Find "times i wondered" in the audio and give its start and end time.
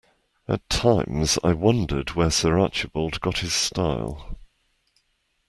0.67-2.15